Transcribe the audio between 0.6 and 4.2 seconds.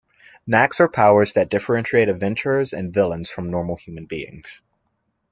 are powers that differentiate adventurers and villains from normal human